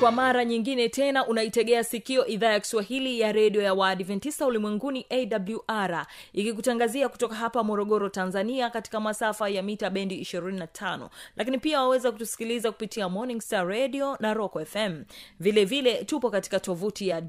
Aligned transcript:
kwa 0.00 0.12
mara 0.12 0.44
nyingine 0.44 0.88
tena 0.88 1.26
unaitegea 1.26 1.84
sikio 1.84 2.26
idhaa 2.26 2.52
ya 2.52 2.60
kiswahili 2.60 3.20
ya 3.20 3.32
redio 3.32 3.62
ya 3.62 3.74
waadventista 3.74 4.46
ulimwenguni 4.46 5.06
awr 5.10 6.06
ikikutangazia 6.32 7.08
kutoka 7.08 7.34
hapa 7.34 7.64
morogoro 7.64 8.08
tanzania 8.08 8.70
katika 8.70 9.00
masafa 9.00 9.48
ya 9.48 9.62
mita 9.62 9.90
bendi 9.90 10.20
25 10.20 11.08
lakini 11.36 11.58
pia 11.58 11.80
waweza 11.80 12.12
kutusikiliza 12.12 12.72
kupitia 12.72 13.08
morning 13.08 13.40
star 13.40 13.66
radio 13.68 14.16
na 14.20 14.34
rock 14.34 14.64
fm 14.64 15.04
vile 15.40 15.64
vile 15.64 16.04
tupo 16.04 16.30
katika 16.30 16.60
tovuti 16.60 17.08
ya 17.08 17.22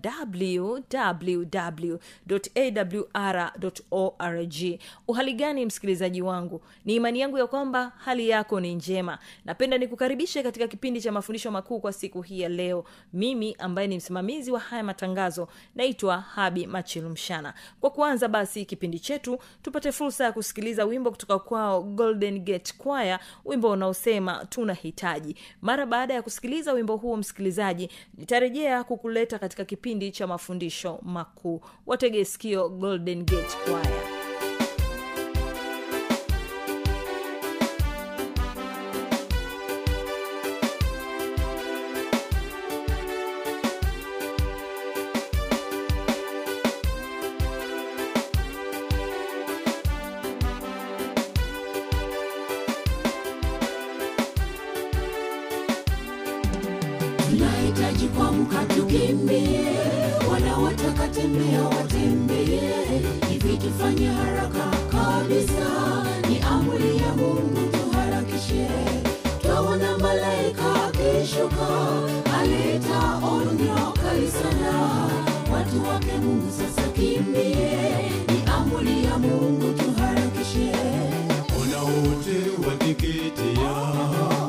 www.awr.org 3.54 4.80
uhali 5.08 5.34
gani 5.34 5.66
msikilizaji 5.66 6.22
wangu? 6.22 6.62
Ni 6.86 6.96
imani 6.96 7.20
yangu 7.20 7.38
ya 7.38 7.48
kwamba 7.48 7.92
hali 7.98 8.30
yako 8.30 8.60
ni 8.60 8.76
njema. 8.76 9.20
Napenda 9.46 9.78
nikukaribishe 9.78 10.44
katika 10.44 10.68
kipindi 10.68 11.02
cha 11.02 11.12
mafundisho 11.12 11.52
makuu 11.52 11.80
kwa 11.80 11.94
siku 11.94 12.22
hii 12.22 12.40
ya 12.40 12.50
leo. 12.56 12.84
Mimi 13.14 13.56
ambaye 13.60 13.88
ni 13.88 13.98
msimamizi 13.98 14.52
wa 14.52 14.60
haya 14.60 14.84
matangazo 14.84 15.48
naitwa 15.76 16.18
habi 16.22 16.68
machilumshana 16.68 17.54
kwa 17.82 17.90
kuanza 17.90 18.28
basi 18.28 18.66
kipindi 18.66 19.00
chetu 19.00 19.38
tupate 19.62 19.92
fursa 19.92 20.24
ya 20.24 20.32
kusikiliza 20.32 20.86
wimbo 20.86 21.12
kutoka 21.12 21.40
kwao 21.40 21.84
golden 21.84 22.40
gate 22.40 22.74
choir 22.84 23.20
wimbo 23.46 23.72
unaosema 23.72 24.46
tunahitaji. 24.46 25.36
Mara 25.62 25.86
baada 25.86 26.14
ya 26.14 26.22
kusikiliza 26.22 26.74
wimbo 26.74 26.96
huo 26.98 27.18
msikilizaji 27.18 27.90
nitarejea 28.18 28.84
kukuleta 28.84 29.40
katika 29.40 29.66
kipindi 29.66 30.12
cha 30.12 30.28
mafundisho 30.28 31.00
makuu. 31.02 31.62
Wategeskio 31.86 32.70
golden 32.70 33.24
gate 33.26 33.58
choir 33.66 34.15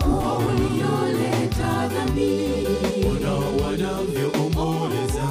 kuwa 0.04 0.38
ulioleta 0.38 1.88
dhambi 1.88 2.66
ona 3.10 3.32
wanavyoomboleza 3.32 5.28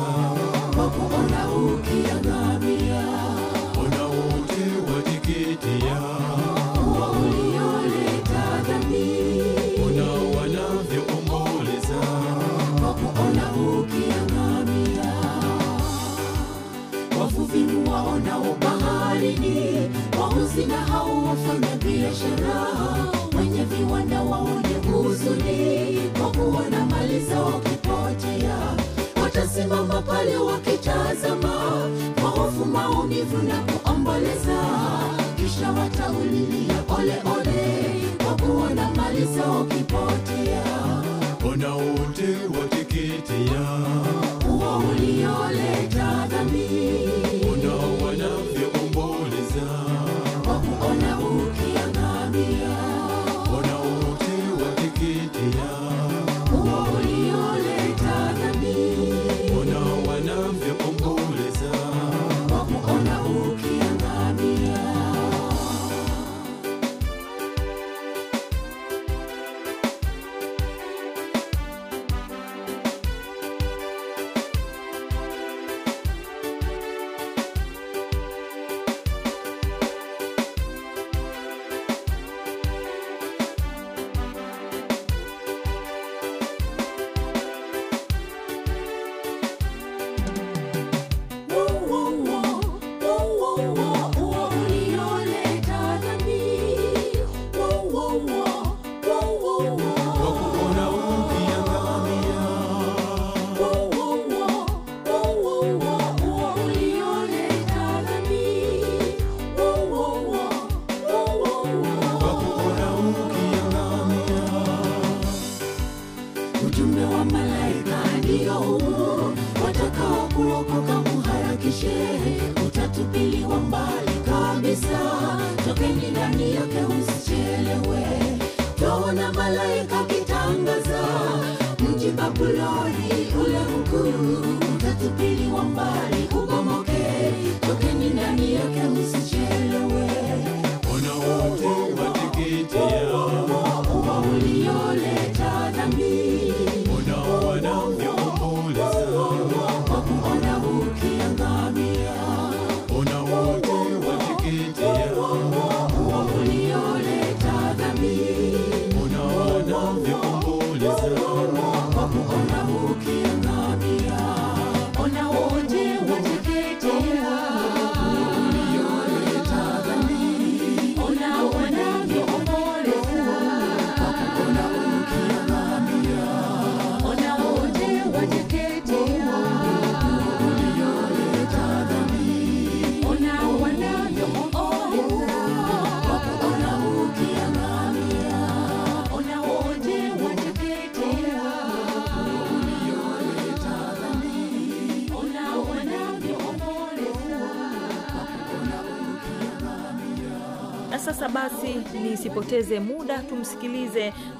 kwa 0.76 0.90
kuona 0.90 1.50
ukiangamia. 1.52 3.04
Ona 3.80 4.04
wote 4.04 4.66
watikitia 4.96 6.00
kuwa 6.74 7.12
ulioleta 7.12 8.62
dhambi 8.68 9.08
ona 9.86 10.12
wanavyoomboleza 10.38 12.02
kwa 12.80 12.94
kuona 12.94 13.52
ukiangamia. 13.54 15.14
Wavuvi 17.20 17.66
waonao 17.92 18.56
baharini 18.62 19.90
wauzi 20.20 20.66
na 20.66 20.78
hao 20.78 21.24
wafanya 21.24 21.76
biashara 21.76 22.45
zao 27.30 27.60
kipotea. 27.64 28.58
Watasimama 29.24 30.02
pale 30.02 30.38
wakitazama 30.38 31.90
kwa 32.22 32.30
hofu 32.30 32.66
maumivu 32.66 33.38
na 33.38 33.60
kuomboleza. 33.74 34.60
Kisha 35.36 35.72
wataulilia 35.72 36.74
ole 36.98 37.14
ole 37.38 37.86
kwa 38.26 38.36
kuona 38.48 38.92
mali 38.92 39.26
zao 39.26 39.64
kipotea. 39.64 40.64
Ona 41.54 41.74
wote 41.76 42.28
wateketea 42.62 43.68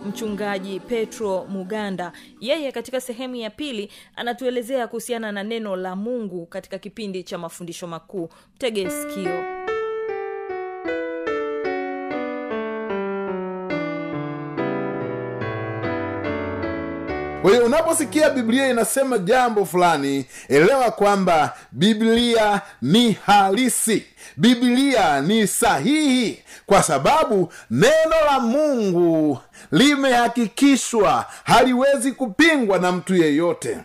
mchungaji 0.06 0.80
petro 0.80 1.46
muganda. 1.50 2.12
Yeye 2.40 2.72
katika 2.72 3.02
sehemu 3.02 3.36
ya 3.36 3.50
pili 3.50 3.92
anatuelezea 4.16 4.88
kuhusiana 4.88 5.32
na 5.32 5.44
neno 5.44 5.76
la 5.76 5.96
mungu 5.96 6.46
katika 6.46 6.80
kipindi 6.80 7.24
cha 7.24 7.38
mafundisho 7.38 7.88
makuu. 7.88 8.30
Mtege 8.56 8.90
sikio 8.90 9.65
kwa 17.46 17.52
hiyo 17.54 17.66
unaposikia 17.66 18.30
biblia 18.30 18.70
inasema 18.70 19.18
jambo 19.18 19.66
fulani 19.66 20.26
elewa 20.50 20.92
kwamba 20.92 21.54
biblia 21.72 22.62
ni 22.82 23.12
halisi. 23.26 24.06
Biblia 24.38 25.22
ni 25.22 25.48
sahihi 25.48 26.44
kwa 26.66 26.84
sababu 26.84 27.54
neno 27.72 28.16
la 28.32 28.40
mungu 28.40 29.40
limehakikishwa 29.72 31.26
haliwezi 31.44 32.12
kupingwa 32.12 32.80
na 32.80 32.92
mtu 32.92 33.16
yeyote. 33.16 33.78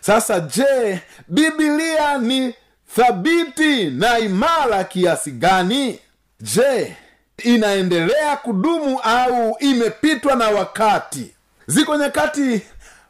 Sasa 0.00 0.40
je 0.40 1.00
biblia 1.28 2.18
ni 2.18 2.54
thabiti 2.96 3.90
na 3.90 4.18
imara 4.18 4.84
kiasi 4.84 5.30
gani? 5.30 5.98
Je 6.40 6.96
inaendelea 7.38 8.36
kudumu 8.36 9.00
au 9.00 9.56
imepitwa 9.60 10.34
na 10.34 10.48
wakati? 10.48 11.32
Ziko 11.66 11.96
nyakati 11.96 12.60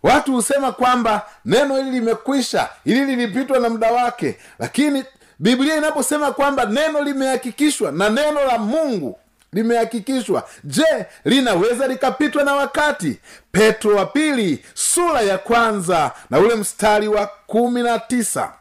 watu 0.07 0.33
husema 0.33 0.73
kwamba 0.73 1.23
neno 1.45 1.77
hili 1.77 1.91
limekwisha 1.91 2.69
hili 2.85 3.05
lilipitwa 3.05 3.59
na 3.59 3.69
muda 3.69 3.93
wake. 3.93 4.39
Lakini 4.59 5.05
biblia 5.39 5.77
inaposema 5.77 6.33
kwamba 6.33 6.65
neno 6.65 7.03
limehakikishwa 7.03 7.93
na 7.93 8.09
neno 8.11 8.45
la 8.45 8.59
mungu 8.59 9.19
limehakikishwa 9.53 10.49
je 10.65 11.07
linaweza 11.25 11.87
likapitwa 11.87 12.45
na 12.45 12.55
wakati? 12.55 13.19
Petro 13.53 13.97
wa 13.97 14.07
pili 14.07 14.65
sura 14.75 15.21
ya 15.21 15.39
kwanza 15.39 16.13
na 16.31 16.39
ule 16.39 16.55
mstari 16.55 17.09
wa 17.09 17.31
kumi 17.47 17.83
na 17.83 17.99
tisa. 17.99 18.53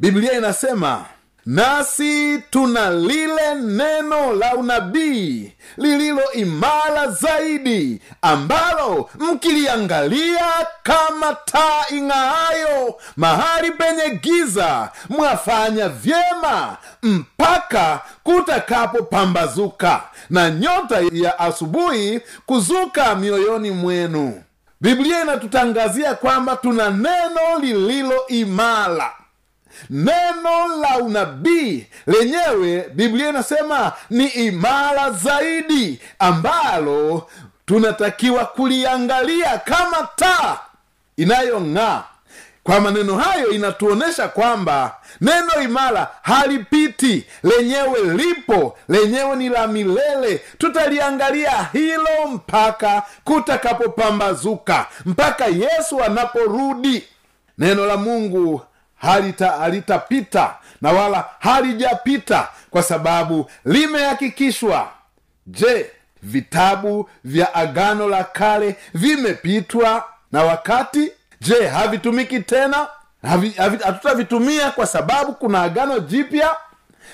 Biblia 0.00 0.32
inasema 0.32 1.04
nasi 1.46 2.38
tuna 2.50 2.90
lile 2.90 3.54
neno 3.54 4.32
la 4.32 4.54
unabii 4.54 5.52
lililo 5.76 6.32
imara 6.32 7.08
zaidi 7.08 8.00
ambalo 8.22 9.10
mkiliangalia 9.18 10.66
kama 10.82 11.34
taa 11.44 11.84
ing'aayo 11.90 12.94
mahali 13.16 13.70
penye 13.70 14.10
giza 14.22 14.92
mwafanya 15.08 15.88
vyema 15.88 16.76
mpaka 17.02 18.00
kutakapopambazuka 18.22 20.02
na 20.30 20.50
nyota 20.50 20.98
ya 21.12 21.38
asubuhi 21.38 22.20
kuzuka 22.46 23.14
mioyoni 23.14 23.70
mwenu. 23.70 24.42
Biblia 24.80 25.22
inatutangazia 25.22 26.14
kwamba 26.14 26.56
tuna 26.56 26.90
neno 26.90 27.58
lililo 27.60 28.26
imara 28.26 29.12
neno 29.90 30.76
la 30.80 30.98
unabii 30.98 31.86
lenyewe 32.06 32.88
biblia 32.94 33.28
inasema 33.28 33.92
ni 34.10 34.26
imara 34.26 35.10
zaidi 35.10 36.00
ambalo 36.18 37.28
tunatakiwa 37.66 38.44
kuliangalia 38.44 39.58
kama 39.58 40.08
taa 40.16 40.58
inayong'aa. 41.16 42.02
Kwa 42.64 42.80
maneno 42.80 43.16
hayo 43.16 43.50
inatuonyesha 43.50 44.28
kwamba 44.28 44.96
neno 45.20 45.62
imara 45.64 46.10
halipiti 46.22 47.24
lenyewe 47.42 48.00
lipo 48.14 48.78
lenyewe 48.88 49.36
ni 49.36 49.48
la 49.48 49.66
milele. 49.66 50.40
Tutaliangalia 50.58 51.68
hilo 51.72 52.26
mpaka 52.32 53.02
kutakapopambazuka 53.24 54.86
mpaka 55.04 55.46
yesu 55.46 56.04
anaporudi. 56.04 57.04
Neno 57.58 57.86
la 57.86 57.96
mungu 57.96 58.62
halita 58.96 59.50
halitapita 59.50 60.54
na 60.82 60.92
wala 60.92 61.24
halijapita 61.38 62.48
kwa 62.70 62.82
sababu 62.82 63.50
limehakikishwa. 63.64 64.88
Je 65.46 65.90
vitabu 66.22 67.10
vya 67.24 67.54
agano 67.54 68.08
la 68.08 68.24
kale 68.24 68.76
vimepitwa 68.94 70.04
na 70.32 70.42
wakati? 70.44 71.12
Je 71.40 71.66
havitumiki 71.66 72.40
tena? 72.40 72.88
Hatutavitumia 73.84 74.62
havi- 74.64 74.74
kwa 74.74 74.86
sababu 74.86 75.32
kuna 75.32 75.62
agano 75.62 75.98
jipya? 75.98 76.56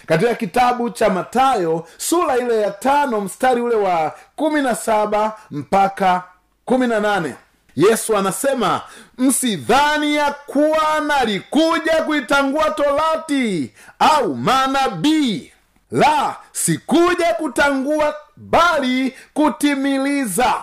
Katika 0.06 0.35
kitabu 0.35 0.90
cha 0.90 1.11
matayo 1.11 1.87
sura 1.97 2.37
ile 2.37 2.61
ya 2.61 2.71
tano 2.71 3.21
mstari 3.21 3.61
ule 3.61 3.75
wa 3.75 4.14
kumi 4.37 4.62
na 4.62 4.75
saba 4.75 5.33
mpaka 5.50 6.23
kumi 6.64 6.87
na 6.87 7.00
nane 7.00 7.35
yesu 7.76 8.17
anasema 8.17 8.81
msidhani 9.19 10.17
ya 10.17 10.33
kuwa 10.33 11.00
nalikuja 11.07 11.93
kuitangua 12.02 12.71
torati 12.71 13.73
au 13.99 14.35
manabii. 14.37 15.52
La 15.91 16.37
sikuja 16.52 17.35
kutangua 17.35 18.14
bali 18.37 19.14
kutimiliza. 19.35 20.55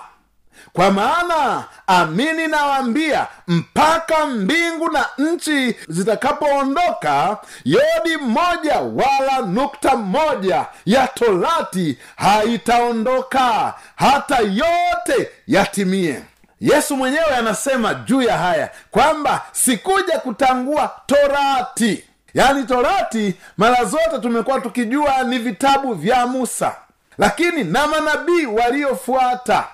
Kwa 0.73 0.91
maana 0.91 1.63
amini 1.87 2.47
nawaambia 2.47 3.27
mpaka 3.47 4.25
mbingu 4.25 4.89
na 4.91 5.05
nchi 5.17 5.75
zitakapoondoka 5.87 7.37
yodi 7.65 8.17
moja 8.17 8.79
wala 8.79 9.39
nukta 9.47 9.95
moja 9.95 10.65
ya 10.85 11.07
torati 11.07 11.97
haitaondoka 12.15 13.73
hata 13.95 14.37
yote 14.39 15.29
yatimie 15.47 16.23
yesu 16.61 16.97
mwenyewe 16.97 17.35
anasema 17.37 17.93
juu 17.93 18.21
ya 18.21 18.37
haya 18.37 18.69
kwamba 18.91 19.41
sikuja 19.51 20.19
kutangua 20.19 20.91
torati. 21.05 22.03
Yaani 22.33 22.63
torati 22.63 23.35
mara 23.57 23.85
zote 23.85 24.19
tumekuwa 24.21 24.61
tukijua 24.61 25.23
ni 25.23 25.37
vitabu 25.39 25.93
vya 25.93 26.27
musa. 26.27 26.75
Lakini 27.17 27.63
na 27.63 27.87
manabii 27.87 28.45
waliofuata 28.45 29.67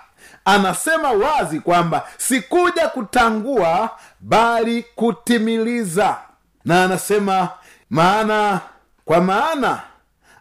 anasema 0.45 1.11
wazi 1.11 1.59
kwamba 1.59 2.07
sikuja 2.17 2.87
kutangua 2.87 3.89
bali 4.19 4.85
kutimiliza. 4.95 6.17
Na 6.65 6.83
anasema 6.83 7.49
maana 7.89 8.59
kwa 9.05 9.21
maana 9.21 9.79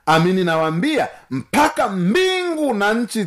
amini 0.06 0.44
nawambia 0.44 1.08
mpaka 1.30 1.88
mbingu 1.88 2.74
na 2.74 2.92
nchi 2.94 3.22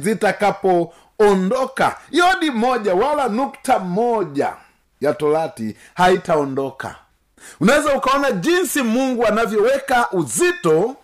zitakapoondoka 1.20 1.98
yodi 2.12 2.52
moja 2.52 2.96
wala 2.96 3.28
nukta 3.28 3.80
moja 3.80 4.54
ya 5.02 5.14
torati 5.14 5.76
haitaondoka. 5.96 6.96
Unaweza 7.60 7.94
ukaona 7.96 8.32
jinsi 8.32 8.82
mungu 8.84 9.26
anavyoweka 9.28 10.12
uzito 10.12 10.96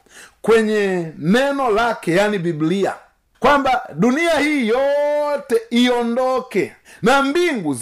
kwenye 0.41 1.11
neno 1.17 1.69
lake 1.69 2.11
yani 2.15 2.39
biblia. 2.39 2.93
Kwamba 3.39 3.81
dunia 3.93 4.39
hii 4.39 4.67
yote 4.67 5.61
iondoke 5.69 6.75
na 7.01 7.21
mbingu 7.21 7.77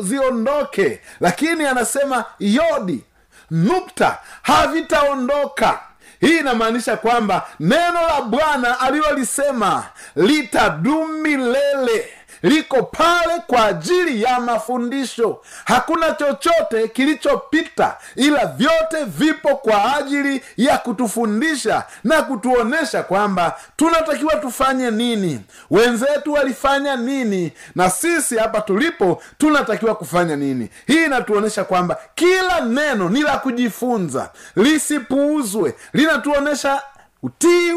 ziondoke. 0.00 1.00
Lakini 1.20 1.64
anasema 1.66 2.24
yodi 2.38 3.04
nukta 3.50 4.18
havitaondoka 4.42 5.80
hii 6.20 6.38
inamaanisha 6.38 6.96
kwamba 6.96 7.46
neno 7.60 8.02
la 8.08 8.22
bwana 8.22 8.80
alilolisema 8.80 9.84
litadumu 10.16 11.08
milele 11.08 12.08
liko 12.44 12.82
pale 12.82 13.42
kwa 13.46 13.64
ajili 13.66 14.22
ya 14.22 14.40
mafundisho. 14.40 15.40
Hakuna 15.64 16.12
chochote 16.12 16.88
kilichopita 16.88 17.96
ila 18.16 18.46
vyote 18.46 19.04
vipo 19.06 19.56
kwa 19.56 19.96
ajili 19.96 20.42
ya 20.56 20.78
kutufundisha 20.78 21.84
na 22.04 22.22
kutuonyesha 22.22 23.02
kwamba 23.02 23.56
tunatakiwa 23.76 24.34
tufanye 24.36 24.90
nini. 24.90 25.40
Wenzetu 25.70 26.32
walifanya 26.32 26.96
nini 26.96 27.52
na 27.74 27.90
sisi 27.90 28.36
hapa 28.38 28.60
tulipo 28.60 29.22
tunatakiwa 29.38 29.94
kufanya 29.94 30.36
nini. 30.36 30.68
Hii 30.86 31.04
inatuonyesha 31.04 31.64
kwamba 31.64 31.98
kila 32.14 32.60
neno 32.60 33.08
ni 33.08 33.22
la 33.22 33.38
kujifunza. 33.38 34.30
Lisipuuzwe. 34.56 35.74
Linatuonyesha 35.92 36.82
utii 37.24 37.72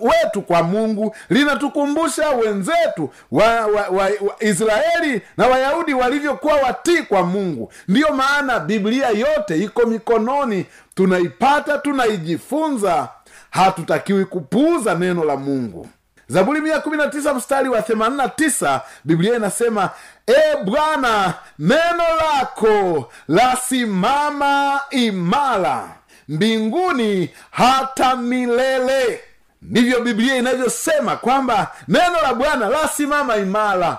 wetu 0.00 0.42
kwa 0.42 0.62
mungu 0.62 1.16
linatukumbusha 1.30 2.30
wenzetu 2.30 3.10
wa, 3.32 3.46
wa, 3.46 3.88
wa, 3.88 4.04
wa 4.04 4.36
israeli 4.40 5.22
na 5.36 5.46
wayahudi 5.46 5.94
walivyokuwa 5.94 6.54
watii 6.54 7.02
kwa 7.02 7.22
mungu. 7.22 7.72
Ndiyo 7.88 8.12
maana 8.12 8.60
biblia 8.60 9.08
yote 9.08 9.58
iko 9.58 9.86
mikononi. 9.86 10.66
Tunaipata 10.94 11.78
tunaijifunza. 11.78 13.08
Hatutakiwi 13.50 14.24
kupuuza 14.24 14.94
neno 14.94 15.24
la 15.24 15.36
mungu. 15.36 15.88
Zaburi 16.28 16.60
119 16.60 17.34
mstari 17.34 17.68
wa 17.68 17.80
89 17.80 18.80
biblia 19.04 19.36
inasema 19.36 19.90
e 20.26 20.56
bwana 20.64 21.34
neno 21.58 22.04
lako 22.34 23.10
lasimama 23.28 24.80
imara 24.90 25.88
mbinguni 26.36 27.30
hata 27.50 28.16
milele. 28.16 29.20
Ndivyo 29.62 30.00
biblia 30.00 30.36
inavyosema 30.36 31.16
kwamba 31.16 31.72
neno 31.88 32.20
la 32.22 32.34
bwana 32.34 32.68
lasimama 32.68 33.36
imara. 33.36 33.98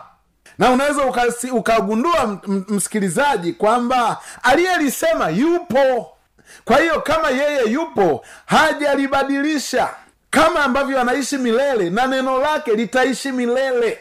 Na 0.58 0.70
unaweza 0.72 1.02
ukagundua 1.52 2.40
msikilizaji 2.68 3.54
kwamba 3.54 4.18
aliyelisema 4.44 5.30
yupo. 5.30 6.10
Kwa 6.66 6.78
hiyo 6.80 7.02
kama 7.02 7.30
yeye 7.30 7.72
yupo 7.72 8.26
hajalibadilisha. 8.46 9.90
Kama 10.30 10.64
ambavyo 10.64 11.02
anaishi 11.02 11.38
milele 11.38 11.90
na 11.90 12.08
neno 12.08 12.38
lake 12.40 12.72
litaishi 12.76 13.32
milele. 13.32 14.00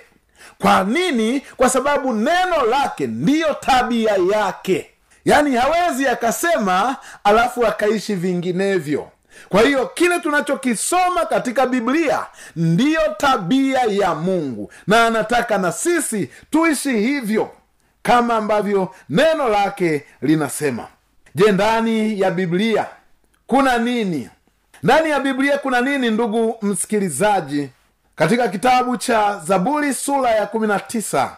Kwa 0.58 0.84
nini? 0.84 1.40
Kwa 1.56 1.68
sababu 1.70 2.12
neno 2.12 2.66
lake 2.70 3.06
ndiyo 3.06 3.54
tabia 3.54 4.16
yake 4.32 4.90
yaani 5.24 5.56
hawezi 5.56 6.08
akasema 6.08 6.96
alafu 7.24 7.66
akaishi 7.66 8.14
vinginevyo. 8.14 9.08
Kwa 9.48 9.62
hiyo 9.62 9.86
kile 9.86 10.20
tunachokisoma 10.20 11.26
katika 11.26 11.66
biblia 11.66 12.26
ndiyo 12.56 13.00
tabia 13.16 13.80
ya 13.80 14.14
mungu. 14.14 14.72
Na 14.86 15.06
anataka 15.06 15.58
na 15.58 15.72
sisi 15.72 16.30
tuishi 16.50 16.92
hivyo 16.98 17.50
kama 18.02 18.34
ambavyo 18.36 18.94
neno 19.10 19.48
lake 19.48 20.04
linasema. 20.22 20.86
Je 21.34 21.52
ndani 21.52 22.20
ya 22.20 22.30
biblia 22.30 22.86
kuna 23.46 23.78
nini? 23.78 24.30
Ndani 24.82 25.10
ya 25.10 25.20
biblia 25.20 25.58
kuna 25.58 25.80
nini 25.80 26.10
ndugu 26.10 26.56
msikilizaji? 26.62 27.70
Katika 28.16 28.48
kitabu 28.48 28.96
cha 28.96 29.38
zaburi 29.44 29.94
sura 29.94 30.30
ya 30.30 30.44
19 30.44 31.28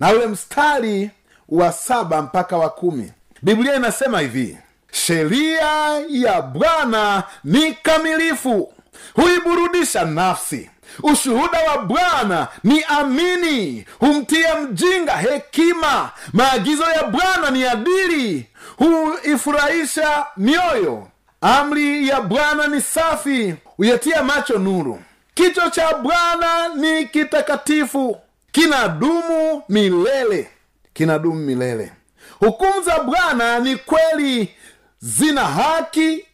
na 0.00 0.10
ule 0.12 0.26
mstari 0.26 1.10
wa 1.48 1.72
saba 1.72 2.22
mpaka 2.22 2.56
wa 2.56 2.70
kumi 2.70 3.12
biblia 3.42 3.74
inasema 3.74 4.20
hivi 4.20 4.58
sheria 4.92 6.02
ya 6.08 6.42
bwana 6.42 7.22
ni 7.44 7.74
kamilifu 7.74 8.72
huiburudisha 9.14 10.04
nafsi. 10.04 10.70
Ushuhuda 11.02 11.58
wa 11.60 11.78
bwana 11.78 12.48
ni 12.64 12.82
amini 12.84 13.86
humtia 13.98 14.56
mjinga 14.60 15.16
hekima. 15.16 16.10
Maagizo 16.32 16.82
ya 16.84 17.02
bwana 17.04 17.50
ni 17.50 17.64
adili 17.64 18.46
huifurahisha 18.76 20.26
mioyo. 20.36 21.08
Amri 21.40 22.08
ya 22.08 22.20
bwana 22.20 22.66
ni 22.66 22.80
safi 22.80 23.54
huyatia 23.76 24.22
macho 24.22 24.58
nuru. 24.58 25.00
Kicho 25.34 25.70
cha 25.70 25.94
bwana 25.94 26.68
ni 26.68 27.06
kitakatifu 27.06 28.16
kinadumu 28.52 29.62
milele 29.68 30.50
kinadumu 30.92 31.34
milele 31.40 31.92
hukumu 32.40 32.82
za 32.82 32.98
bwana 32.98 33.58
ni 33.58 33.76
kweli 33.76 34.54
zina 35.00 35.44
haki 35.44 36.26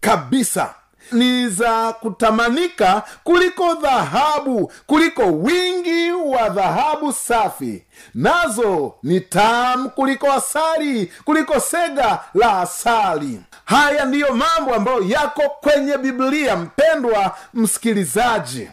kabisa. 0.00 0.74
Ni 1.12 1.48
za 1.48 1.92
kutamanika 1.92 3.02
kuliko 3.24 3.74
dhahabu 3.74 4.72
kuliko 4.86 5.22
wingi 5.22 6.12
wa 6.12 6.48
dhahabu 6.48 7.12
safi. 7.12 7.84
Nazo 8.14 8.94
ni 9.02 9.20
tamu 9.20 9.90
kuliko 9.90 10.32
asali 10.32 11.12
kuliko 11.24 11.60
sega 11.60 12.20
la 12.34 12.60
asali. 12.60 13.40
Haya 13.64 14.04
ndiyo 14.04 14.34
mambo 14.34 14.74
ambayo 14.74 15.00
yako 15.02 15.42
kwenye 15.60 15.98
biblia 15.98 16.56
mpendwa 16.56 17.36
msikilizaji. 17.54 18.68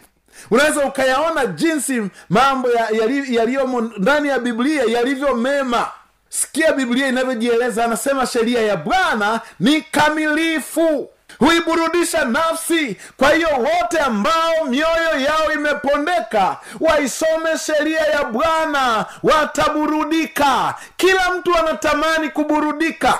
Unaweza 0.50 0.84
ukayaona 0.86 1.46
jinsi 1.46 2.02
mambo 2.28 2.70
ya- 2.70 2.88
yali- 2.90 3.34
yaliyomo 3.36 3.80
ndani 3.80 4.28
ya 4.28 4.38
biblia 4.38 4.82
yalivyo 4.84 5.34
mema 5.34 5.88
sikia 6.32 6.72
biblia 6.72 7.08
inavyojieleza 7.08 7.84
anasema 7.84 8.26
sheria 8.26 8.62
ya 8.62 8.76
bwana 8.76 9.40
ni 9.60 9.80
kamilifu 9.82 11.10
huiburudisha 11.38 12.24
nafsi. 12.24 12.96
Kwa 13.16 13.30
hiyo 13.30 13.48
wote 13.58 13.98
ambao 13.98 14.64
mioyo 14.68 15.20
yao 15.20 15.52
imepondeka 15.52 16.56
waisome 16.80 17.58
sheria 17.66 18.00
ya 18.00 18.24
bwana 18.24 19.06
wataburudika. 19.22 20.74
Kila 20.96 21.30
mtu 21.30 21.56
anatamani 21.58 22.28
kuburudika. 22.28 23.18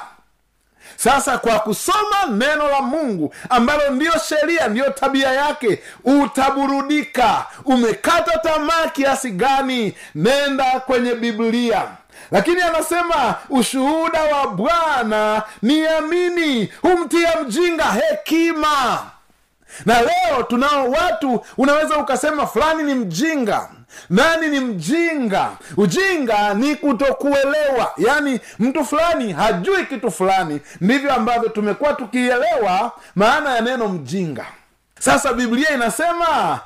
Sasa 0.97 1.39
kwa 1.39 1.59
kusoma 1.61 2.17
neno 2.31 2.69
la 2.69 2.81
mungu 2.83 3.35
ambalo 3.51 3.91
ndiyo 3.91 4.13
sheria 4.29 4.69
ndiyo 4.69 4.91
tabia 4.91 5.33
yake 5.33 5.83
utaburudika. 6.05 7.47
Umekata 7.65 8.39
tamaa 8.39 8.89
kiasi 8.93 9.31
gani? 9.31 9.95
Nenda 10.15 10.81
kwenye 10.81 11.15
biblia 11.15 11.83
lakini 12.33 12.61
anasema 12.63 13.35
ushuhuda 13.51 14.23
wa 14.25 14.47
bwana 14.49 15.43
ni 15.63 15.87
amini 15.87 16.73
humtia 16.83 17.37
mjinga 17.41 17.85
hekima. 17.85 19.03
Na 19.87 20.01
leo 20.03 20.43
tunao 20.49 20.91
watu 20.91 21.45
unaweza 21.59 21.99
ukasema 21.99 22.47
fulani 22.47 22.83
ni 22.83 22.95
mjinga. 22.95 23.69
Nani 24.11 24.49
ni 24.49 24.61
mjinga? 24.61 25.51
Ujinga 25.77 26.55
ni 26.55 26.77
kutokuelewa. 26.77 27.93
Yaani 27.97 28.41
mtu 28.59 28.85
fulani 28.85 29.33
hajui 29.33 29.87
kitu 29.87 30.11
fulani. 30.11 30.61
Ndivyo 30.81 31.15
ambavyo 31.15 31.49
tumekuwa 31.49 31.93
tukielewa 31.93 32.93
maana 33.15 33.55
ya 33.55 33.61
neno 33.61 33.89
mjinga. 33.89 34.45
Sasa 34.99 35.33
biblia 35.33 35.71
inasema 35.75 36.61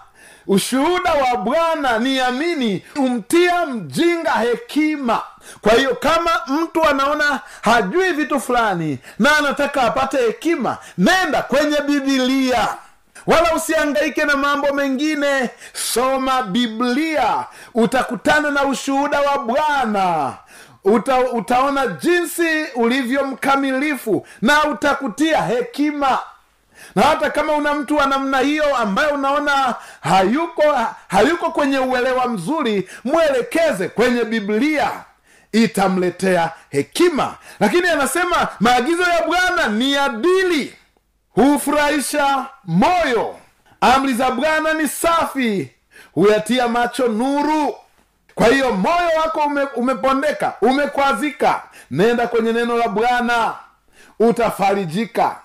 ushuhuda 0.46 1.14
wa 1.14 1.36
bwana 1.36 1.98
ni 1.98 2.20
amini 2.20 2.84
humtia 2.96 3.66
mjinga 3.66 4.30
hekima. 4.32 5.22
Kwa 5.60 5.72
hiyo 5.72 5.94
kama 5.94 6.30
mtu 6.46 6.84
anaona 6.84 7.40
hajui 7.62 8.12
vitu 8.12 8.40
fulani 8.40 8.98
na 9.18 9.36
anataka 9.38 9.82
apate 9.82 10.16
hekima 10.16 10.78
nenda 10.98 11.42
kwenye 11.42 11.80
bibilia 11.80 12.68
wala 13.26 13.54
usiangaike 13.54 14.24
na 14.24 14.36
mambo 14.36 14.72
mengine. 14.74 15.50
Soma 15.72 16.42
biblia. 16.42 17.44
Utakutana 17.74 18.50
na 18.50 18.64
ushuhuda 18.64 19.20
wa 19.20 19.38
bwana. 19.38 20.34
Uta, 20.84 21.18
utaona 21.20 21.86
jinsi 21.86 22.64
ulivyo 22.74 23.24
mkamilifu 23.24 24.26
na 24.42 24.64
utakutia 24.64 25.42
hekima 25.42 26.18
na 26.96 27.02
hata 27.02 27.30
kama 27.30 27.52
una 27.52 27.74
mtu 27.74 27.96
wa 27.96 28.06
namna 28.06 28.38
hiyo 28.38 28.76
ambaye 28.76 29.08
unaona 29.12 29.74
hayuko 30.00 30.62
hayuko 31.08 31.50
kwenye 31.50 31.78
uelewa 31.78 32.28
mzuri 32.28 32.88
mwelekeze 33.04 33.88
kwenye 33.88 34.24
biblia 34.24 34.90
itamletea 35.52 36.50
hekima. 36.70 37.34
Lakini 37.60 37.88
anasema 37.88 38.48
maagizo 38.60 39.02
ya 39.02 39.22
bwana 39.26 39.68
ni 39.68 39.96
adili 39.96 40.74
hufurahisha 41.34 42.46
moyo. 42.64 43.36
Amri 43.80 44.14
za 44.14 44.30
bwana 44.30 44.72
ni 44.74 44.88
safi 44.88 45.70
huyatia 46.12 46.68
macho 46.68 47.08
nuru. 47.08 47.74
Kwa 48.34 48.46
hiyo 48.46 48.72
moyo 48.72 49.10
wako 49.24 49.40
ume, 49.40 49.62
umepondeka 49.62 50.54
umekwazika. 50.60 51.62
Nenda 51.90 52.26
kwenye 52.26 52.52
neno 52.52 52.76
la 52.76 52.88
bwana 52.88 53.54
utafarijika 54.20 55.36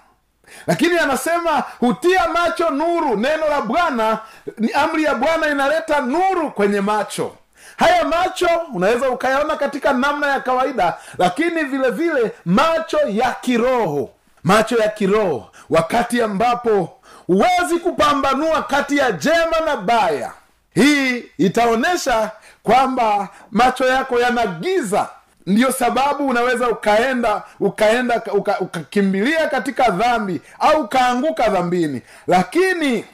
lakini 0.68 0.98
anasema 1.00 1.64
hutia 1.80 2.28
macho 2.28 2.70
nuru. 2.70 3.18
Neno 3.18 3.48
la 3.50 3.62
bwana 3.62 4.20
ni 4.58 4.72
amri 4.72 5.04
ya 5.04 5.16
bwana 5.16 5.48
inaleta 5.48 6.00
nuru 6.02 6.52
kwenye 6.52 6.82
macho. 6.82 7.36
Haya 7.78 8.06
macho 8.06 8.48
unaweza 8.74 9.10
ukayaona 9.10 9.56
katika 9.56 9.94
namna 9.94 10.28
ya 10.28 10.40
kawaida 10.40 10.98
lakini 11.18 11.64
vile 11.64 11.90
vile 11.90 12.32
macho 12.46 12.98
ya 13.08 13.32
kiroho. 13.42 14.10
Macho 14.44 14.78
ya 14.78 14.88
kiroho 14.90 15.50
wakati 15.70 16.22
ambapo 16.22 16.90
huwezi 17.28 17.80
kupambanua 17.84 18.64
kati 18.64 18.98
ya 18.98 19.12
jema 19.12 19.60
na 19.66 19.78
baya. 19.78 20.32
Hii 20.74 21.18
itaonyesha 21.38 22.32
kwamba 22.64 23.30
macho 23.52 23.86
yako 23.86 24.20
yana 24.20 24.46
giza 24.48 25.10
ndiyo 25.48 25.72
sababu 25.72 26.28
unaweza 26.28 26.70
ukaenda 26.70 27.42
ukaenda 27.60 28.22
uka- 28.34 28.60
ukakimbilia 28.60 29.48
katika 29.48 29.90
dhambi 29.90 30.42
au 30.60 30.82
ukaanguka 30.82 31.50
dhambini. 31.50 32.02
Lakini 32.28 33.06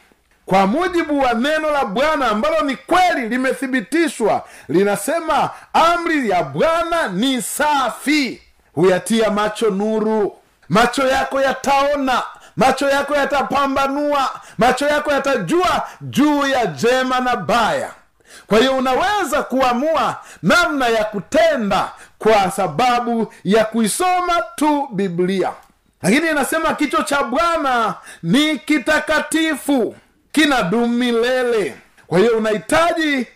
kwa 0.46 0.67
mujibu 0.67 1.19
wa 1.19 1.34
neno 1.34 1.72
la 1.72 1.86
bwana 1.86 2.27
ambalo 2.27 2.62
ni 2.62 2.75
kweli 2.75 3.29
limethibitishwa 3.29 4.43
linasema 4.69 5.50
amri 5.74 6.29
ya 6.29 6.43
bwana 6.43 7.07
ni 7.07 7.41
safi. 7.41 8.41
Huyatia 8.74 9.31
macho 9.31 9.69
nuru. 9.69 10.38
Macho 10.69 11.07
yako 11.07 11.41
yataona. 11.41 12.24
Macho 12.55 12.89
yako 12.89 13.15
yatapambanua. 13.15 14.29
Macho 14.57 14.88
yako 14.88 15.12
yatajua 15.12 15.88
juu 16.01 16.48
ya 16.48 16.65
jema 16.65 17.19
na 17.19 17.36
baya 17.36 17.91
kwa 18.48 18.58
hiyo 18.60 18.77
unaweza 18.77 19.44
kuamua 19.44 20.16
namna 20.44 20.88
ya 20.88 21.04
kutenda 21.04 21.92
kwa 22.20 22.51
sababu 22.51 23.34
ya 23.44 23.66
kuisoma 23.66 24.42
tu 24.56 24.88
biblia. 24.92 25.51
Lakini 26.01 26.30
inasema 26.30 26.74
kichwa 26.74 27.04
cha 27.04 27.24
bwana 27.24 27.96
ni 28.24 28.60
kitakatifu 28.60 29.96
kinadumu 30.32 30.88
milele 30.88 31.75
kwa 32.08 32.20
hiyo 32.20 32.38
unahitaji 32.38 33.27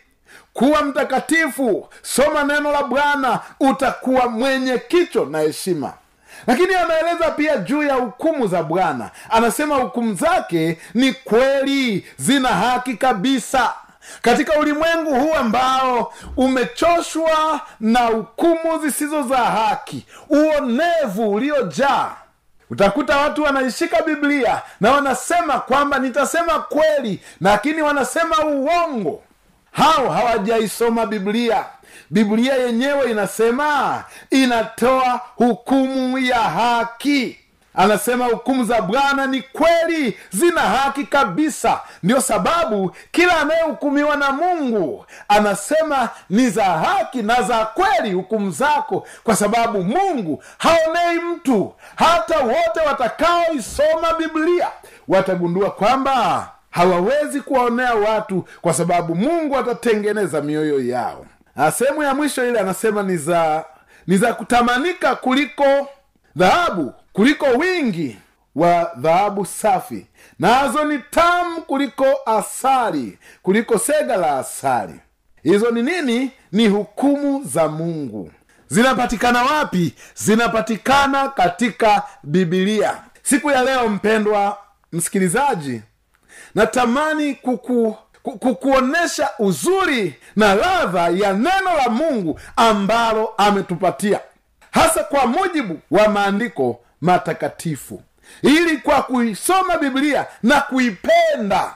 kuwa 0.53 0.82
mtakatifu 0.82 1.89
soma 2.01 2.44
neno 2.44 2.72
la 2.72 2.84
bwana 2.84 3.39
utakuwa 3.60 4.30
mwenye 4.30 4.77
kicho 4.77 5.25
na 5.25 5.39
heshima. 5.39 5.94
Lakini 6.48 6.75
anaeleza 6.75 7.32
pia 7.32 7.58
juu 7.58 7.84
ya 7.84 7.94
hukumu 7.94 8.48
za 8.48 8.63
bwana. 8.63 9.10
Anasema 9.30 9.75
hukumu 9.75 10.13
zake 10.15 10.77
ni 10.94 11.13
kweli 11.13 12.06
zina 12.18 12.50
haki 12.50 12.94
kabisa 12.94 13.74
katika 14.22 14.60
ulimwengu 14.60 15.15
huu 15.15 15.34
ambao 15.34 16.13
umechoshwa 16.38 17.62
na 17.80 18.00
hukumu 18.00 18.80
zisizo 18.82 19.22
za 19.24 19.38
haki 19.38 20.06
uonevu 20.30 21.32
uliojaa 21.34 22.12
utakuta 22.70 23.18
watu 23.18 23.44
wanaishika 23.44 24.01
biblia 24.01 24.62
na 24.82 24.91
wanasema 24.91 25.60
kwamba 25.60 26.00
nitasema 26.00 26.60
kweli 26.60 27.20
lakini 27.41 27.82
wanasema 27.82 28.38
uongo. 28.46 29.24
Hao 29.72 30.10
hawajaisoma 30.10 31.06
biblia. 31.06 31.65
Biblia 32.10 32.53
yenyewe 32.56 33.12
inasema 33.12 34.03
inatoa 34.30 35.22
hukumu 35.36 36.18
ya 36.18 36.39
haki 36.39 37.38
anasema 37.75 38.25
hukumu 38.25 38.63
za 38.66 38.82
bwana 38.82 39.25
ni 39.28 39.42
kweli 39.42 40.18
zina 40.32 40.62
haki 40.62 41.04
kabisa. 41.06 41.80
Ndio 42.04 42.22
sababu 42.22 42.96
kila 43.12 43.40
anayehukumiwa 43.42 44.16
na 44.16 44.32
mungu 44.32 45.06
anasema 45.28 46.10
ni 46.30 46.50
za 46.50 46.63
haki 46.66 47.22
na 47.22 47.42
za 47.42 47.66
kweli 47.66 48.12
hukumu 48.13 48.51
zako 48.51 49.08
kwa 49.24 49.36
sababu 49.36 49.84
mungu 49.84 50.44
haonei 50.58 51.20
mtu. 51.20 51.74
Hata 51.96 52.40
wote 52.40 52.80
watakaoisoma 52.88 54.13
biblia 54.18 54.68
watagundua 55.08 55.72
kwamba 55.72 56.48
hawawezi 56.70 57.42
kuwaonea 57.42 57.94
watu 57.94 58.48
kwa 58.62 58.74
sababu 58.74 59.16
mungu 59.16 59.58
atatengeneza 59.58 60.42
mioyo 60.42 60.86
yao. 60.86 61.25
Sehemu 61.78 62.04
ya 62.04 62.13
mwisho 62.16 62.48
ile 62.48 62.60
anasema 62.60 63.04
ni 63.04 63.18
za 63.18 63.66
ni 64.08 64.18
za 64.18 64.34
kutamanika 64.34 65.16
kuliko 65.16 65.88
dhahabu 66.36 66.94
kuliko 67.13 67.45
wingi 67.45 68.17
wa 68.55 68.91
dhahabu 68.97 69.45
safi. 69.45 70.07
Nazo 70.39 70.85
ni 70.85 71.00
tamu 71.00 71.61
kuliko 71.61 72.05
asali 72.25 73.17
kuliko 73.41 73.77
sega 73.79 74.17
la 74.17 74.39
asali. 74.39 75.00
Hizo 75.43 75.71
ni 75.71 75.81
nini? 75.83 76.31
Ni 76.51 76.67
hukumu 76.67 77.43
za 77.43 77.67
mungu. 77.67 78.31
Zinapatikana 78.67 79.43
wapi? 79.43 79.93
Zinapatikana 80.15 81.29
katika 81.29 82.03
bibilia 82.24 82.95
siku 83.24 83.51
ya 83.51 83.63
leo 83.63 83.89
mpendwa 83.89 84.57
msikilizaji 84.91 85.81
natamani 86.55 87.35
kuku 87.35 87.97
ku- 88.24 88.37
kukuonyesha 88.39 89.29
uzuri 89.39 90.15
na 90.35 90.55
ladha 90.55 91.01
ya 91.09 91.33
neno 91.33 91.75
la 91.83 91.89
mungu 91.89 92.39
ambalo 92.55 93.27
ametupatia. 93.37 94.19
Hasa 94.71 95.03
kwa 95.03 95.27
mujibu 95.27 95.79
wa 95.91 96.07
maandiko 96.09 96.79
matakatifu. 97.01 98.01
Ili 98.42 98.77
kwa 98.77 99.01
kuisoma 99.03 99.77
biblia 99.77 100.25
na 100.44 100.61
kuipenda 100.61 101.74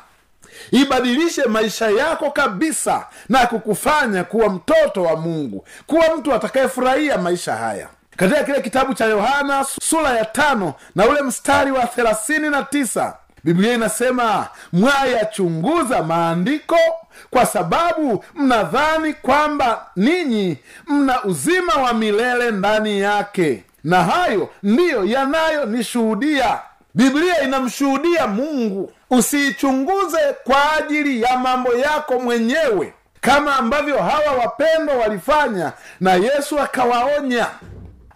ibadilishe 0.71 1.43
maisha 1.45 1.89
yako 1.89 2.31
kabisa 2.31 3.07
na 3.29 3.47
kukufanya 3.47 4.23
kuwa 4.23 4.49
mtoto 4.49 5.03
wa 5.03 5.15
mungu 5.15 5.67
kuwa 5.87 6.15
mtu 6.17 6.33
atakayefurahia 6.33 7.17
maisha 7.17 7.55
haya. 7.55 7.87
Katika 8.17 8.43
kile 8.43 8.61
kitabu 8.61 8.93
cha 8.93 9.05
yohana 9.05 9.65
sura 9.81 10.09
ya 10.09 10.25
tano 10.25 10.73
na 10.95 11.05
ule 11.05 11.21
mstari 11.21 11.71
wa 11.71 11.85
thelathini 11.87 12.49
na 12.49 12.63
tisa 12.63 13.17
biblia 13.43 13.73
inasema 13.73 14.47
mwayachunguza 14.73 16.03
maandiko 16.03 16.77
kwa 17.29 17.45
sababu 17.45 18.23
mnadhani 18.35 19.13
kwamba 19.13 19.85
ninyi 19.95 20.57
mna 20.87 21.23
uzima 21.23 21.73
wa 21.73 21.93
milele 21.93 22.51
ndani 22.51 22.99
yake 22.99 23.63
na 23.85 24.03
hayo 24.03 24.49
ndiyo 24.63 25.05
yanayonishuhudia 25.05 26.59
biblia 26.93 27.41
inamshuhudia 27.41 28.27
mungu. 28.27 28.91
Usiichunguze 29.09 30.19
kwa 30.43 30.73
ajili 30.77 31.21
ya 31.21 31.37
mambo 31.37 31.73
yako 31.73 32.19
mwenyewe 32.19 32.93
kama 33.21 33.55
ambavyo 33.55 33.97
hawa 33.97 34.31
wapendwa 34.39 34.95
walifanya 34.95 35.71
na 35.99 36.13
yesu 36.13 36.59
akawaonya 36.59 37.47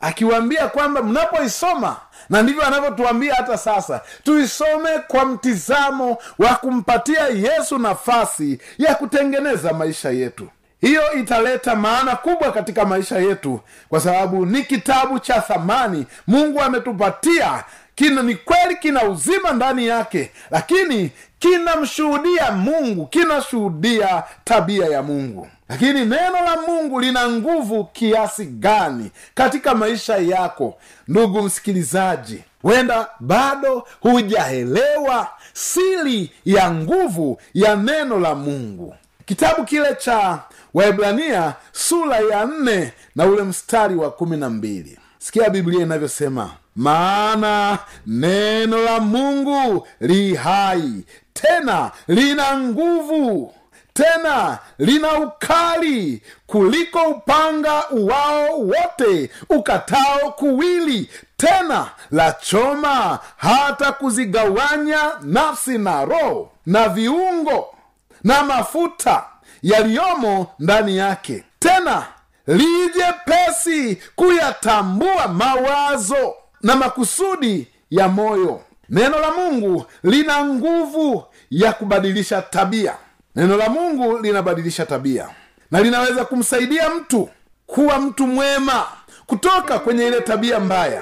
akiwaambia 0.02 0.68
kwamba 0.68 1.04
mnapoisoma 1.04 1.96
na 2.30 2.42
ndivyo 2.42 2.66
anavyotuambia 2.68 3.36
hata 3.36 3.58
sasa 3.58 4.02
tuisome 4.24 4.90
kwa 5.08 5.26
mtizamo 5.26 6.18
wa 6.40 6.56
kumpatia 6.56 7.28
yesu 7.28 7.78
nafasi 7.80 8.60
ya 8.78 8.96
kutengeneza 8.96 9.74
maisha 9.74 10.10
yetu 10.10 10.48
hiyo 10.82 11.14
italeta 11.14 11.76
maana 11.76 12.16
kubwa 12.16 12.52
katika 12.52 12.86
maisha 12.86 13.18
yetu 13.20 13.60
kwa 13.90 14.00
sababu 14.00 14.46
ni 14.46 14.64
kitabu 14.64 15.20
cha 15.20 15.42
thamani. 15.42 16.06
Mungu 16.28 16.62
ametupatia 16.62 17.64
kina 17.96 18.22
ni 18.24 18.36
kweli 18.36 18.76
kina 18.76 19.04
uzima 19.04 19.52
ndani 19.52 19.88
yake 19.88 20.32
lakini 20.52 21.12
kinamshuhudia 21.40 22.52
mungu 22.52 23.06
kinashuhudia 23.08 24.24
tabia 24.44 24.86
ya 24.86 25.04
mungu. 25.04 25.48
Lakini 25.70 26.00
neno 26.06 26.44
la 26.46 26.58
mungu 26.68 27.00
lina 27.00 27.30
nguvu 27.30 27.84
kiasi 27.86 28.46
gani 28.46 29.12
katika 29.36 29.76
maisha 29.76 30.18
yako? 30.18 30.78
Ndugu 31.08 31.42
msikilizaji 31.42 32.44
wenda 32.64 33.08
bado 33.20 33.88
hujaelewa 34.02 35.28
siri 35.54 36.32
ya 36.46 36.72
nguvu 36.72 37.42
ya 37.54 37.76
neno 37.76 38.20
la 38.20 38.36
mungu. 38.36 38.96
Kitabu 39.26 39.64
kile 39.66 39.96
cha 39.96 40.40
waibrania 40.74 41.54
sura 41.72 42.18
ya 42.18 42.46
nne 42.46 42.94
na 43.16 43.26
ule 43.26 43.44
mstari 43.44 43.96
wa 43.96 44.12
kumi 44.12 44.38
na 44.38 44.50
mbili. 44.50 45.00
Sikia 45.20 45.50
biblia 45.50 45.82
inavyosema 45.84 46.50
maana 46.76 47.80
neno 48.08 48.78
la 48.84 49.00
mungu 49.00 49.88
li 50.00 50.36
hai 50.36 51.04
tena 51.34 51.92
lina 52.08 52.60
nguvu 52.60 53.54
tena 53.94 54.58
lina 54.80 55.18
ukali 55.20 56.22
kuliko 56.48 57.02
upanga 57.04 57.90
uwao 57.90 58.60
wote 58.60 59.30
ukatao 59.50 60.32
kuwili 60.32 61.10
tena 61.38 61.88
la 62.12 62.32
choma 62.32 63.20
hata 63.38 63.92
kuzigawanya 63.92 65.12
nafsi 65.22 65.78
na 65.78 66.06
roho 66.06 66.52
na 66.66 66.90
viungo 66.90 67.76
na 68.24 68.44
mafuta 68.44 69.24
yaliyomo 69.64 70.48
ndani 70.60 70.98
yake. 70.98 71.44
Tena 71.60 72.06
lije 72.48 73.06
pesi 73.26 73.98
kuyatambua 74.16 75.28
mawazo 75.28 76.34
na 76.62 76.76
makusudi 76.76 77.68
ya 77.90 78.08
moyo. 78.08 78.62
Neno 78.90 79.20
la 79.20 79.32
mungu 79.32 79.86
lina 80.04 80.46
nguvu 80.46 81.24
ya 81.52 81.74
kubadilisha 81.74 82.42
tabia. 82.42 82.96
Neno 83.36 83.58
la 83.58 83.70
mungu 83.70 84.18
linabadilisha 84.18 84.86
tabia. 84.86 85.30
Na 85.72 85.82
linaweza 85.82 86.26
kumsaidia 86.26 86.90
mtu 86.90 87.30
kuwa 87.68 88.00
mtu 88.00 88.28
mwema 88.28 88.86
kutoka 89.26 89.80
kwenye 89.80 90.08
ile 90.08 90.22
tabia 90.22 90.60
mbaya 90.60 91.02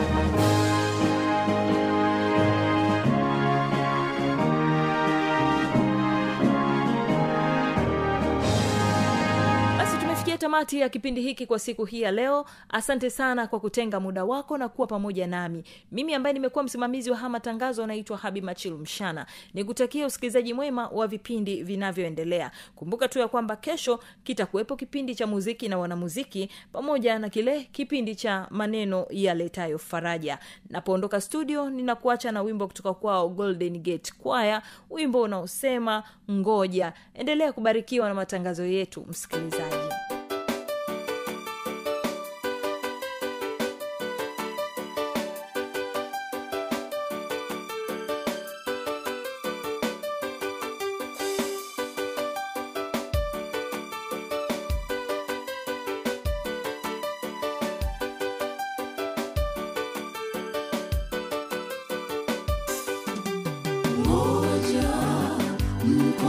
tamati 10.51 10.79
ya 10.79 10.89
kipindi 10.89 11.21
hiki 11.21 11.45
kwa 11.45 11.59
siku 11.59 11.85
hii 11.85 12.01
ya 12.01 12.11
leo 12.11 12.45
asante 12.69 13.09
sana 13.09 13.47
kwa 13.47 13.59
kutenga 13.59 13.99
muda 13.99 14.25
wako 14.25 14.57
na 14.57 14.69
kuwa 14.69 14.87
pamoja 14.87 15.27
nami. 15.27 15.63
Mimi 15.91 16.13
ambaye 16.13 16.33
nimekuwa 16.33 16.63
msimamizi 16.63 17.11
wa 17.11 17.17
haya 17.17 17.29
matangazo 17.29 17.83
anaitwa 17.83 18.17
habi 18.17 18.41
machilu 18.41 18.77
mshana. 18.77 19.25
Nikutakia 19.53 20.05
usikilizaji 20.05 20.53
mwema 20.53 20.87
wa 20.87 21.07
vipindi 21.07 21.63
vinavyoendelea. 21.63 22.51
Kumbuka 22.75 23.07
tu 23.07 23.19
ya 23.19 23.27
kwamba 23.27 23.55
kesho 23.55 23.99
kitakuwepo 24.23 24.75
kipindi 24.75 25.15
cha 25.15 25.27
muziki 25.27 25.69
na 25.69 25.77
wanamuziki 25.77 26.49
pamoja 26.71 27.19
na 27.19 27.29
kile 27.29 27.63
kipindi 27.63 28.15
cha 28.15 28.47
maneno 28.49 29.05
yaletayo 29.09 29.77
faraja. 29.79 30.39
Napoondoka 30.69 31.21
studio 31.21 31.69
ninakuacha 31.69 32.31
na 32.31 32.41
wimbo 32.41 32.67
kutoka 32.67 32.93
kwao 32.93 33.29
golden 33.29 33.77
gate 33.79 34.13
kwaya 34.17 34.61
wimbo 34.89 35.21
unaosema 35.21 36.03
ngoja. 36.31 36.93
Endelea 37.13 37.53
kubarikiwa 37.53 38.07
na 38.09 38.13
matangazo 38.15 38.65
yetu 38.65 39.05
msikilizaji 39.09 39.90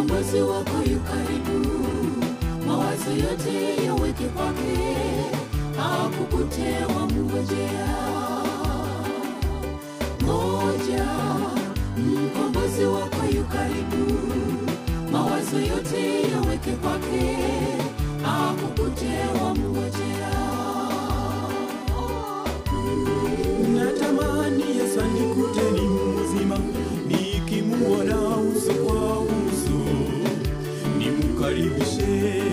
mkombozi 0.02 0.40
wako 0.40 0.76
yu 0.90 1.00
karibu. 1.00 1.68
Mawazo 2.66 3.10
yote 3.10 3.84
yaweke 3.86 4.24
kwake. 4.24 4.96
Akukute 5.78 6.84
wamngojea. 6.96 7.88
ngoja 10.22 11.06
mkombozi 11.96 12.84
wako 12.84 13.26
yu 13.34 13.44
karibu. 13.44 14.18
Mawazo 15.12 15.60
yote 15.60 16.30
yaweke 16.32 16.70
kwake. 16.72 17.38
Akukutewa 18.26 19.54
mngojea 19.54 20.41
marido 31.52 32.51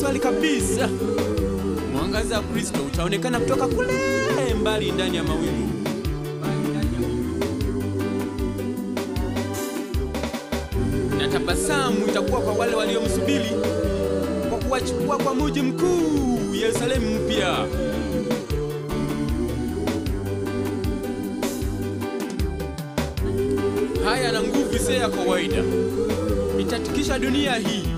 swali 0.00 0.18
kabisa. 0.18 0.88
Mwangaza 1.92 2.36
wa 2.36 2.42
kristo 2.42 2.78
utaonekana 2.86 3.40
kutoka 3.40 3.66
kule 3.68 3.92
mbali 4.60 4.92
ndani 4.92 5.16
ya 5.16 5.22
mawingu. 5.24 5.70
Na 11.18 11.28
tabasamu 11.28 12.06
itakuwa 12.08 12.40
kwa 12.40 12.52
wale 12.52 12.74
waliomsubiri 12.76 13.50
kwa 14.48 14.58
kuwachukua 14.58 15.18
kwa 15.18 15.34
muji 15.34 15.62
mkuu 15.62 16.54
yerusalemu 16.54 17.20
mpya. 17.20 17.66
Haya 24.04 24.32
na 24.32 24.42
nguvu 24.42 24.76
isiyo 24.76 24.98
ya 24.98 25.08
kawaida. 25.08 25.62
Itatikisha 26.60 27.18
dunia 27.18 27.54
hii 27.54 27.89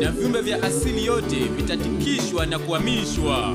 na 0.00 0.10
viumbe 0.10 0.40
vya 0.40 0.62
asili 0.62 1.04
yote 1.06 1.36
vitatikishwa 1.56 2.46
na 2.46 2.58
kuhamishwa. 2.58 3.54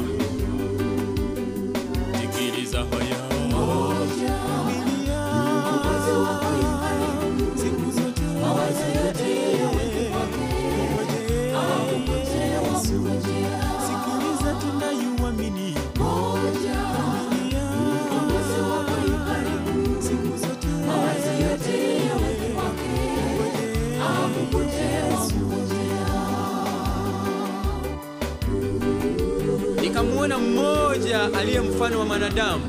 Nikamwona 30.28 30.38
mmoja 30.40 31.34
aliye 31.40 31.60
mfano 31.60 32.00
wa 32.00 32.06
mwanadamu 32.06 32.64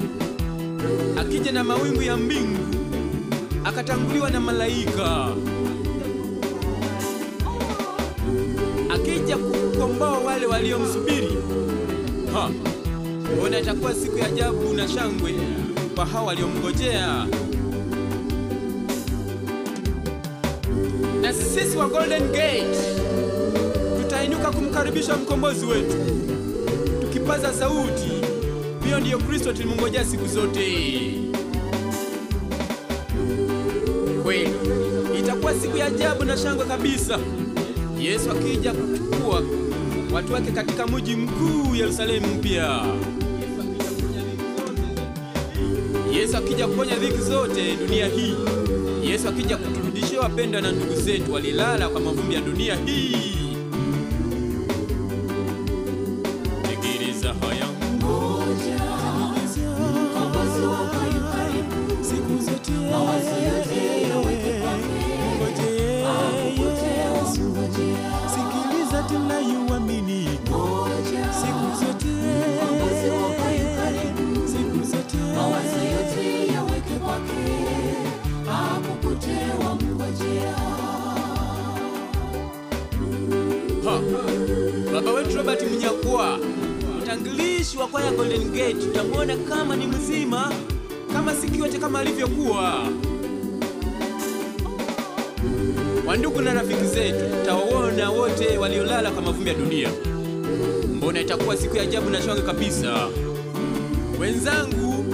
akija 1.21 1.53
na 1.53 1.65
mawingu 1.65 2.03
ya 2.03 2.17
mbingu, 2.17 2.59
akatanguliwa 3.65 4.31
na 4.31 4.41
malaika 4.41 5.29
akija 8.91 9.37
kukomboa 9.37 10.19
wale 10.19 10.47
waliomsubiri. 10.47 11.39
Mbona 13.37 13.59
itakuwa 13.61 13.95
siku 13.95 14.19
ya 14.19 14.27
ajabu 14.27 14.75
na 14.75 14.89
shangwe 14.89 15.35
kwa 15.95 16.07
hao 16.07 16.27
waliomngojea. 16.27 17.27
Na 21.23 21.33
sisi 21.33 21.77
wa 21.77 21.89
Golden 21.89 22.29
Gate 22.33 22.79
tutainuka 24.03 24.51
kumkaribisha 24.51 25.17
mkombozi 25.17 25.67
wetu 25.67 25.97
kupaza 27.39 27.59
sauti. 27.59 28.11
Huyo 28.83 29.01
ndiyo 29.01 29.19
kristo 29.19 29.53
tulimngojea 29.53 30.05
siku 30.05 30.27
zote. 30.27 30.65
Kweli 34.23 34.51
itakuwa 35.19 35.55
siku 35.55 35.77
ya 35.77 35.87
ajabu 35.87 36.25
na 36.25 36.37
shangwe 36.37 36.65
kabisa. 36.67 37.19
Yesu 38.01 38.31
akija 38.31 38.73
kuchukua 38.73 39.43
watu 40.13 40.33
wake 40.33 40.51
katika 40.51 40.87
mji 40.87 41.17
mkuu 41.17 41.75
yerusalemu 41.75 42.27
mpya. 42.27 42.85
Yesu 46.13 46.37
akija 46.37 46.67
kuponya 46.69 46.97
dhiki 46.97 47.19
zote 47.23 47.77
dunia 47.77 48.07
hii. 48.07 48.35
Yesu 49.05 49.29
akija 49.29 49.57
kuturudishia 49.57 50.21
wapendwa 50.21 50.61
na 50.61 50.73
ndugu 50.73 50.95
zetu 51.01 51.33
walilala 51.33 51.89
kwa 51.89 52.01
mavumbi 52.01 52.35
ya 52.35 52.41
dunia 52.41 52.77
hii 52.87 53.48
Robert 85.49 85.71
Mnyakwa, 85.73 86.39
mtangilishi 87.03 87.79
wa 87.79 87.87
kwaya 87.89 88.11
Golden 88.13 88.51
Gate, 88.53 88.77
utamwona 88.91 89.37
kama 89.37 89.77
ni 89.77 89.87
mzima, 89.87 90.53
kama 91.13 91.35
si 91.35 91.49
kiwete 91.51 91.79
kama 91.79 92.01
alivyokuwa. 92.01 92.75
Wandugu 96.07 96.41
na 96.41 96.55
rafiki 96.55 96.85
zetu, 96.85 97.37
tutawaona 97.41 98.11
wote 98.11 98.59
waliolala 98.59 99.11
kwa 99.11 99.23
mavumbi 99.23 99.51
ya 99.51 99.57
dunia. 99.57 99.89
Mbona 100.97 101.21
itakuwa 101.21 101.57
siku 101.57 101.77
ya 101.77 101.83
ajabu 101.83 102.11
na 102.11 102.23
shangwe 102.23 102.43
kabisa. 102.43 103.09
Wenzangu, 104.21 105.05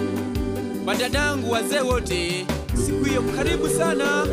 wadadangu, 0.86 1.50
wazee 1.52 1.80
wote, 1.80 2.46
siku 2.86 3.04
hiyo 3.04 3.22
karibu 3.36 3.68
sana 3.68 4.26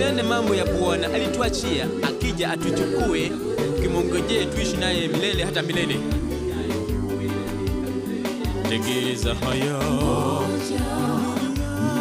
tutende 0.00 0.22
mambo 0.22 0.54
ya 0.54 0.64
Bwana 0.64 1.12
alituachia, 1.14 1.86
akija 2.02 2.50
atuchukue, 2.50 3.32
tukimwongojee 3.76 4.44
tuishi 4.44 4.76
naye 4.76 5.08
milele 5.08 5.44
hata 5.44 5.62
milele. 5.62 5.96
Tegeza 8.68 9.34
haya 9.34 9.78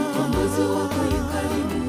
mkombozi 0.10 0.62
wako 0.62 0.96
yu 1.12 1.26
karibu. 1.34 1.89